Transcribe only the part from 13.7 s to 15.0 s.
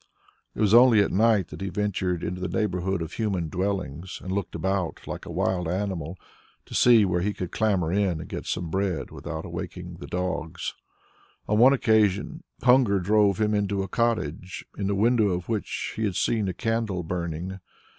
a cottage in the